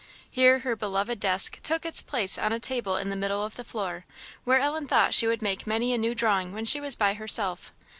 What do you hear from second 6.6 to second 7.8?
she was by herself.